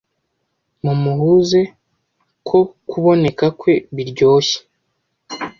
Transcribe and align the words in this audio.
mumuhuze 0.83 1.59
ko 2.47 2.59
kuboneka 2.89 3.45
kwe 3.59 3.73
biryoshye 3.95 4.59